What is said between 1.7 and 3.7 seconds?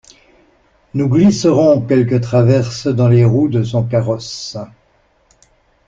quelques traverses dans les roues de